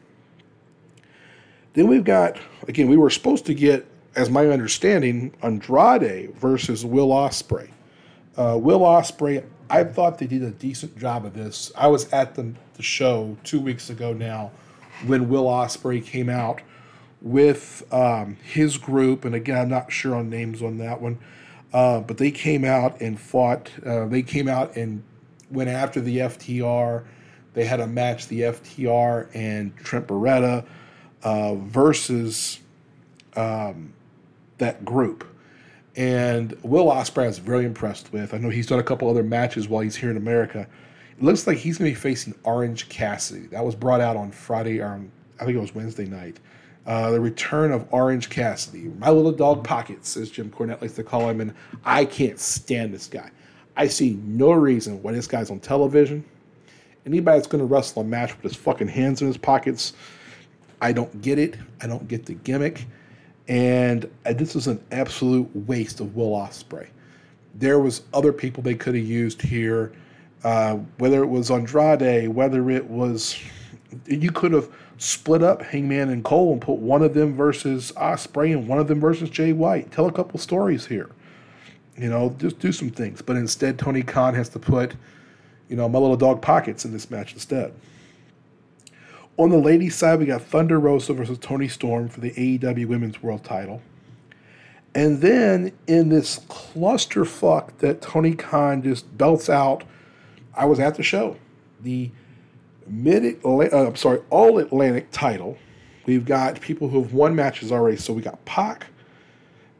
[1.74, 7.08] Then we've got, again, we were supposed to get, as my understanding, Andrade versus Will
[7.08, 7.70] Ospreay.
[8.36, 11.70] Uh, Will Ospreay, I thought they did a decent job of this.
[11.76, 14.50] I was at the, the show two weeks ago now
[15.06, 16.62] when Will Ospreay came out
[17.20, 21.18] with um, his group, and again, I'm not sure on names on that one,
[21.72, 23.70] uh, but they came out and fought.
[23.84, 25.02] Uh, they came out and
[25.50, 27.04] went after the FTR
[27.58, 30.64] they had a match, the FTR and Trent Beretta
[31.24, 32.60] uh, versus
[33.34, 33.92] um,
[34.58, 35.26] that group.
[35.96, 38.32] And Will Ospreay is very impressed with.
[38.32, 40.68] I know he's done a couple other matches while he's here in America.
[41.16, 43.48] It looks like he's going to be facing Orange Cassidy.
[43.48, 46.38] That was brought out on Friday, or on, I think it was Wednesday night.
[46.88, 51.04] Uh, the return of Orange Cassidy, my little dog Pockets, as Jim Cornette likes to
[51.04, 51.52] call him, and
[51.84, 53.30] I can't stand this guy.
[53.76, 56.24] I see no reason why this guy's on television.
[57.04, 59.92] Anybody that's going to wrestle a match with his fucking hands in his pockets,
[60.80, 61.58] I don't get it.
[61.82, 62.86] I don't get the gimmick,
[63.48, 66.88] and uh, this is an absolute waste of Will Ospreay.
[67.54, 69.92] There was other people they could have used here,
[70.42, 73.38] uh, whether it was Andrade, whether it was
[74.06, 78.52] you could have split up Hangman and Cole and put one of them versus Ospreay
[78.52, 79.90] and one of them versus Jay White.
[79.92, 81.10] Tell a couple stories here.
[81.96, 83.22] You know, just do some things.
[83.22, 84.94] But instead, Tony Khan has to put,
[85.68, 87.72] you know, my little dog pockets in this match instead.
[89.36, 93.22] On the ladies' side, we got Thunder Rosa versus Toni Storm for the AEW Women's
[93.22, 93.80] World Title.
[94.94, 99.84] And then in this clusterfuck that Tony Khan just belts out,
[100.54, 101.36] I was at the show.
[101.80, 102.10] The
[102.88, 105.58] mid, uh, I'm sorry, all Atlantic title.
[106.06, 107.98] We've got people who have won matches already.
[107.98, 108.86] So we got Pac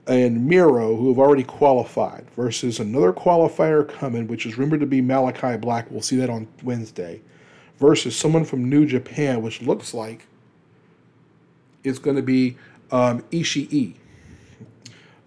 [0.07, 5.01] and Miro who have already qualified versus another qualifier coming, which is rumored to be
[5.01, 5.91] Malakai Black.
[5.91, 7.21] We'll see that on Wednesday.
[7.79, 10.27] Versus someone from New Japan, which looks like
[11.85, 12.57] it's going to be
[12.91, 13.95] um, Ishii.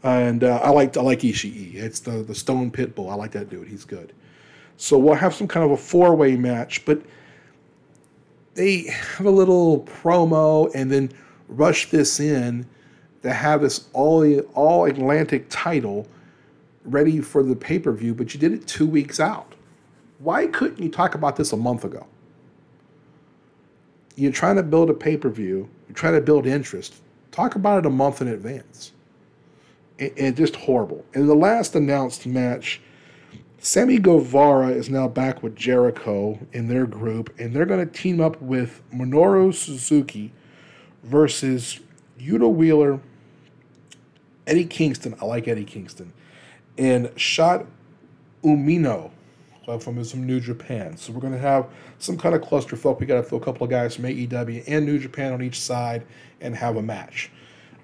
[0.03, 1.75] And uh, I like I like Ishii.
[1.75, 3.09] It's the the Stone Pitbull.
[3.09, 3.67] I like that dude.
[3.67, 4.13] He's good.
[4.77, 7.01] So we'll have some kind of a four way match, but
[8.53, 11.11] they have a little promo and then
[11.47, 12.65] rush this in
[13.23, 16.07] to have this all all Atlantic title
[16.83, 19.53] ready for the pay per view, but you did it two weeks out.
[20.19, 22.05] Why couldn't you talk about this a month ago?
[24.15, 25.69] You're trying to build a pay per view.
[25.87, 26.95] You're trying to build interest.
[27.31, 28.91] Talk about it a month in advance.
[29.99, 31.05] And, and just horrible.
[31.13, 32.81] And the last announced match
[33.63, 38.19] Sammy Guevara is now back with Jericho in their group, and they're going to team
[38.19, 40.33] up with Minoru Suzuki
[41.03, 41.79] versus
[42.19, 42.99] Yuta Wheeler,
[44.47, 45.13] Eddie Kingston.
[45.21, 46.11] I like Eddie Kingston,
[46.75, 47.67] and Shota
[48.43, 49.11] Umino
[49.67, 50.97] uh, from some New Japan.
[50.97, 51.67] So we're going to have
[51.99, 52.99] some kind of clusterfuck.
[52.99, 55.59] We got to throw a couple of guys from AEW and New Japan on each
[55.59, 56.03] side
[56.41, 57.29] and have a match.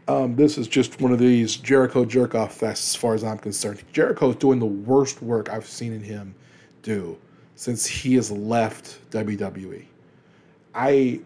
[0.07, 3.37] Um, this is just one of these Jericho jerk off fests, as far as I'm
[3.37, 3.83] concerned.
[3.91, 6.33] Jericho is doing the worst work I've seen in him
[6.81, 7.17] do
[7.55, 9.85] since he has left WWE.
[10.73, 11.19] I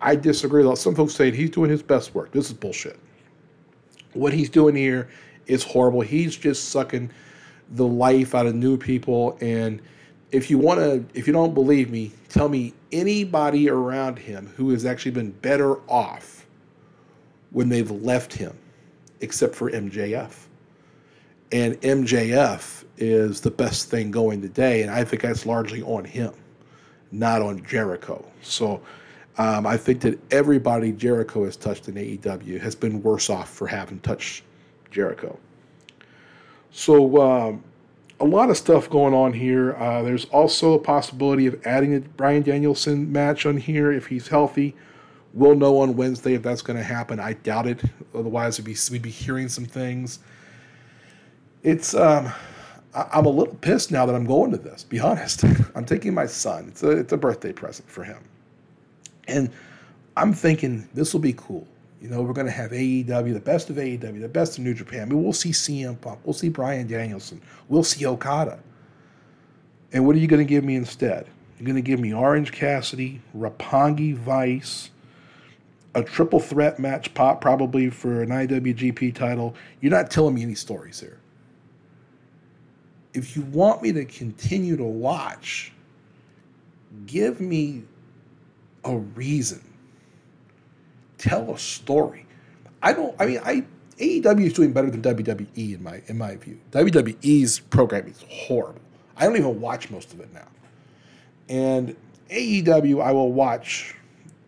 [0.00, 0.76] I disagree.
[0.76, 2.30] Some folks say he's doing his best work.
[2.32, 2.98] This is bullshit.
[4.12, 5.08] What he's doing here
[5.46, 6.02] is horrible.
[6.02, 7.10] He's just sucking
[7.70, 9.38] the life out of new people.
[9.40, 9.80] And
[10.30, 14.70] if you want to, if you don't believe me, tell me anybody around him who
[14.70, 16.46] has actually been better off
[17.52, 18.56] when they've left him,
[19.20, 20.46] except for MJF.
[21.52, 26.32] And MJF is the best thing going today, and I think that's largely on him,
[27.10, 28.24] not on Jericho.
[28.42, 28.80] So
[29.38, 33.66] um, I think that everybody Jericho has touched in AEW has been worse off for
[33.66, 34.44] having touched
[34.90, 35.38] Jericho.
[36.70, 37.62] So um,
[38.20, 39.74] a lot of stuff going on here.
[39.74, 44.28] Uh, there's also a possibility of adding a Bryan Danielson match on here if he's
[44.28, 44.74] healthy.
[45.34, 47.18] We'll know on Wednesday if that's going to happen.
[47.18, 47.80] I doubt it.
[48.14, 50.18] Otherwise, we'd be, we'd be hearing some things.
[51.62, 52.30] It's um,
[52.94, 54.84] I, I'm a little pissed now that I'm going to this.
[54.84, 55.44] Be honest.
[55.74, 56.66] I'm taking my son.
[56.68, 58.18] It's a it's a birthday present for him,
[59.28, 59.50] and
[60.16, 61.66] I'm thinking this will be cool.
[62.00, 64.74] You know, we're going to have AEW, the best of AEW, the best of New
[64.74, 65.02] Japan.
[65.02, 68.58] I mean, we'll see CM Punk, we'll see Bryan Danielson, we'll see Okada.
[69.92, 71.26] And what are you going to give me instead?
[71.58, 74.90] You're going to give me Orange Cassidy, Roppongi Vice,
[75.94, 79.54] a triple threat match pop probably for an IWGP title.
[79.80, 81.18] You're not telling me any stories here.
[83.14, 85.72] If you want me to continue to watch,
[87.06, 87.84] give me
[88.84, 89.62] a reason.
[91.18, 92.26] Tell a story.
[92.82, 93.64] I don't I mean I
[93.98, 96.58] AEW is doing better than WWE in my in my view.
[96.70, 98.80] WWE's programming is horrible.
[99.16, 100.48] I don't even watch most of it now.
[101.48, 101.94] And
[102.30, 103.94] AEW I will watch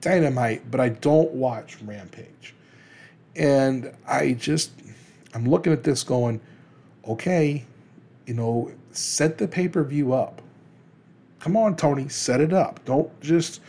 [0.04, 2.54] Dynamite, but I don't watch Rampage.
[3.36, 4.70] And I just,
[5.32, 6.42] I'm looking at this going,
[7.08, 7.64] okay,
[8.26, 10.42] you know, set the pay per view up.
[11.40, 12.84] Come on, Tony, set it up.
[12.84, 13.62] Don't just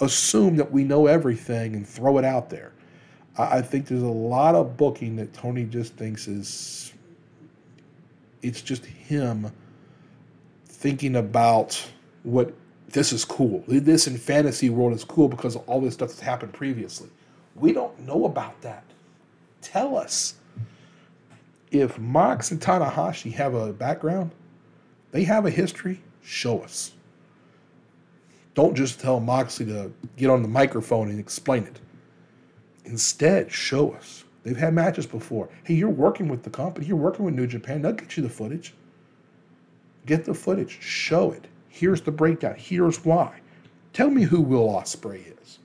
[0.00, 2.72] assume that we know everything and throw it out there.
[3.36, 6.94] I, I think there's a lot of booking that Tony just thinks is,
[8.40, 9.52] it's just him
[10.66, 11.82] thinking about
[12.22, 12.54] what
[12.94, 13.64] this is cool.
[13.66, 17.10] This in fantasy world is cool because of all this stuff that's happened previously.
[17.56, 18.84] We don't know about that.
[19.60, 20.34] Tell us.
[21.72, 24.30] If Mox and Tanahashi have a background,
[25.10, 26.92] they have a history, show us.
[28.54, 31.80] Don't just tell Moxley to get on the microphone and explain it.
[32.84, 34.22] Instead, show us.
[34.44, 35.48] They've had matches before.
[35.64, 37.82] Hey, you're working with the company, you're working with New Japan.
[37.82, 38.72] They'll get you the footage.
[40.06, 41.48] Get the footage, show it.
[41.74, 42.54] Here's the breakdown.
[42.56, 43.40] Here's why.
[43.92, 45.58] Tell me who Will Ospreay is.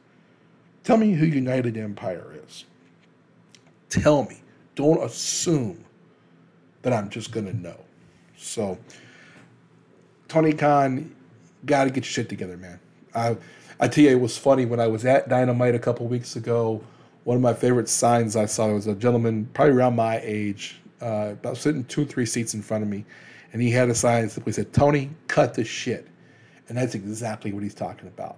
[0.83, 2.65] Tell me who United Empire is.
[3.89, 4.41] Tell me.
[4.73, 5.85] Don't assume
[6.81, 7.79] that I'm just going to know.
[8.37, 8.79] So,
[10.27, 11.15] Tony Khan,
[11.67, 12.79] got to get your shit together, man.
[13.13, 13.37] I,
[13.79, 16.81] I tell you, it was funny when I was at Dynamite a couple weeks ago.
[17.23, 21.33] One of my favorite signs I saw was a gentleman, probably around my age, uh,
[21.33, 23.05] about sitting two, or three seats in front of me,
[23.51, 26.07] and he had a sign that simply said, "Tony, cut the shit,"
[26.67, 28.37] and that's exactly what he's talking about.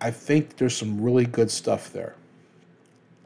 [0.00, 2.14] I think there's some really good stuff there.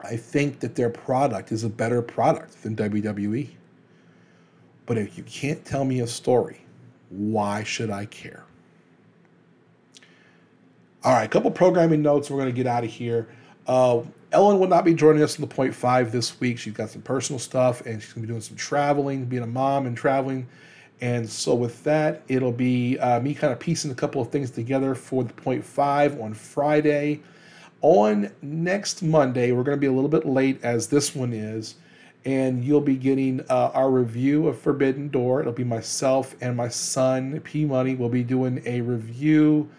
[0.01, 3.49] I think that their product is a better product than WWE.
[4.85, 6.61] But if you can't tell me a story,
[7.09, 8.43] why should I care?
[11.03, 12.29] All right, a couple programming notes.
[12.29, 13.27] We're going to get out of here.
[13.67, 14.01] Uh,
[14.31, 16.59] Ellen will not be joining us in the point five this week.
[16.59, 19.47] She's got some personal stuff and she's going to be doing some traveling, being a
[19.47, 20.47] mom and traveling.
[21.01, 24.49] And so, with that, it'll be uh, me kind of piecing a couple of things
[24.49, 27.21] together for the point five on Friday.
[27.81, 31.75] On next Monday, we're going to be a little bit late as this one is,
[32.23, 35.41] and you'll be getting uh, our review of Forbidden Door.
[35.41, 39.69] It'll be myself and my son, P Money, will be doing a review,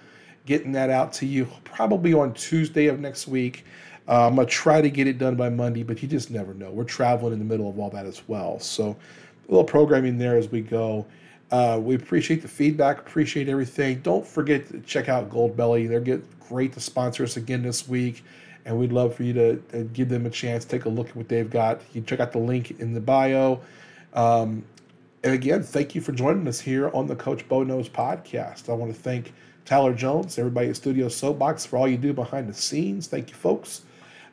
[0.47, 3.65] getting that out to you probably on Tuesday of next week.
[4.09, 6.55] Uh, I'm going to try to get it done by Monday, but you just never
[6.55, 6.71] know.
[6.71, 8.59] We're traveling in the middle of all that as well.
[8.61, 8.97] So,
[9.49, 11.07] a little programming there as we go.
[11.51, 14.01] Uh, we appreciate the feedback, appreciate everything.
[14.01, 15.89] Don't forget to check out Goldbelly.
[15.89, 18.25] They're get great to sponsor us again this week,
[18.65, 20.65] and we'd love for you to, to, give them a chance.
[20.65, 21.81] Take a look at what they've got.
[21.93, 23.61] You check out the link in the bio.
[24.15, 24.65] Um,
[25.23, 28.69] and again, thank you for joining us here on the Coach Bo Knows podcast.
[28.69, 29.33] I want to thank
[29.67, 33.09] Tyler Jones, everybody at Studio Soapbox for all you do behind the scenes.
[33.09, 33.83] Thank you, folks.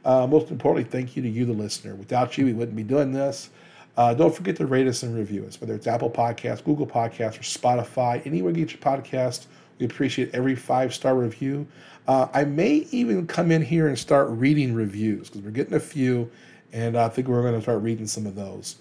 [0.05, 1.95] Uh, most importantly, thank you to you, the listener.
[1.95, 3.49] Without you, we wouldn't be doing this.
[3.97, 7.39] Uh, don't forget to rate us and review us, whether it's Apple Podcasts, Google Podcasts,
[7.39, 8.25] or Spotify.
[8.27, 9.47] Anywhere you get your podcast,
[9.79, 11.65] we appreciate every five star review.
[12.07, 15.79] Uh, I may even come in here and start reading reviews because we're getting a
[15.79, 16.29] few,
[16.73, 18.75] and I think we're going to start reading some of those.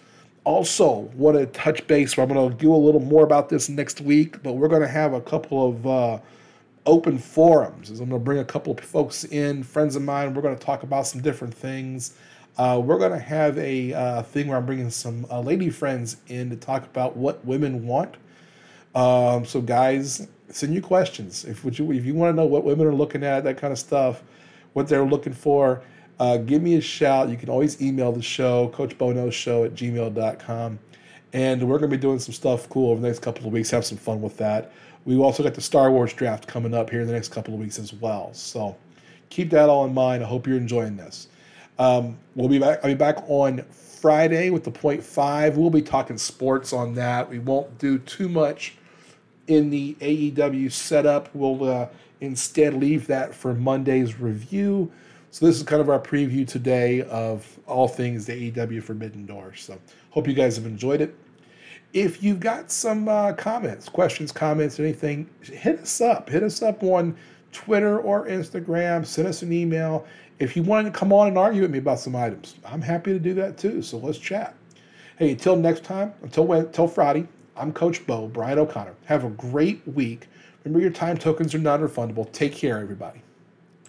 [0.45, 2.19] Also, want to touch base.
[2.19, 4.89] I'm going to do a little more about this next week, but we're going to
[4.89, 6.19] have a couple of uh,
[6.87, 7.91] open forums.
[7.91, 10.35] I'm going to bring a couple of folks in, friends of mine.
[10.35, 12.17] We're going to talk about some different things.
[12.59, 16.19] Uh, we're going to have a uh, thing where I'm bringing some uh, lady friends
[16.29, 18.17] in to talk about what women want.
[18.95, 21.45] Um, so, guys, send you questions.
[21.45, 23.79] If, you, if you want to know what women are looking at, that kind of
[23.79, 24.23] stuff,
[24.75, 25.83] what they're looking for,
[26.19, 27.31] uh, give me a shout.
[27.31, 30.79] You can always email the show, coachbonoshow at gmail.com.
[31.33, 33.71] And we're going to be doing some stuff cool over the next couple of weeks.
[33.71, 34.73] Have some fun with that.
[35.05, 37.61] We also got the Star Wars draft coming up here in the next couple of
[37.61, 38.33] weeks as well.
[38.35, 38.77] So
[39.31, 40.23] keep that all in mind.
[40.23, 41.29] I hope you're enjoying this.
[41.79, 42.81] Um, we'll be back.
[42.83, 45.57] I'll be back on Friday with the point five.
[45.57, 47.29] We'll be talking sports on that.
[47.29, 48.77] We won't do too much
[49.49, 51.35] in the AEW setup.
[51.35, 51.89] We'll uh,
[52.21, 54.93] instead leave that for Monday's review.
[55.31, 59.55] So this is kind of our preview today of all things the AEW Forbidden Door.
[59.55, 59.79] So
[60.11, 61.17] hope you guys have enjoyed it.
[61.93, 66.31] If you've got some uh, comments, questions, comments, anything, hit us up.
[66.31, 67.15] Hit us up on
[67.53, 69.05] Twitter or Instagram.
[69.05, 70.07] Send us an email.
[70.39, 73.13] If you want to come on and argue with me about some items, I'm happy
[73.13, 73.83] to do that too.
[73.83, 74.55] So let's chat.
[75.19, 78.95] Hey, until next time, until until Friday, I'm Coach Bo, Brian O'Connor.
[79.05, 80.29] Have a great week.
[80.65, 82.31] Remember, your time tokens are non refundable.
[82.33, 83.23] Take care, everybody.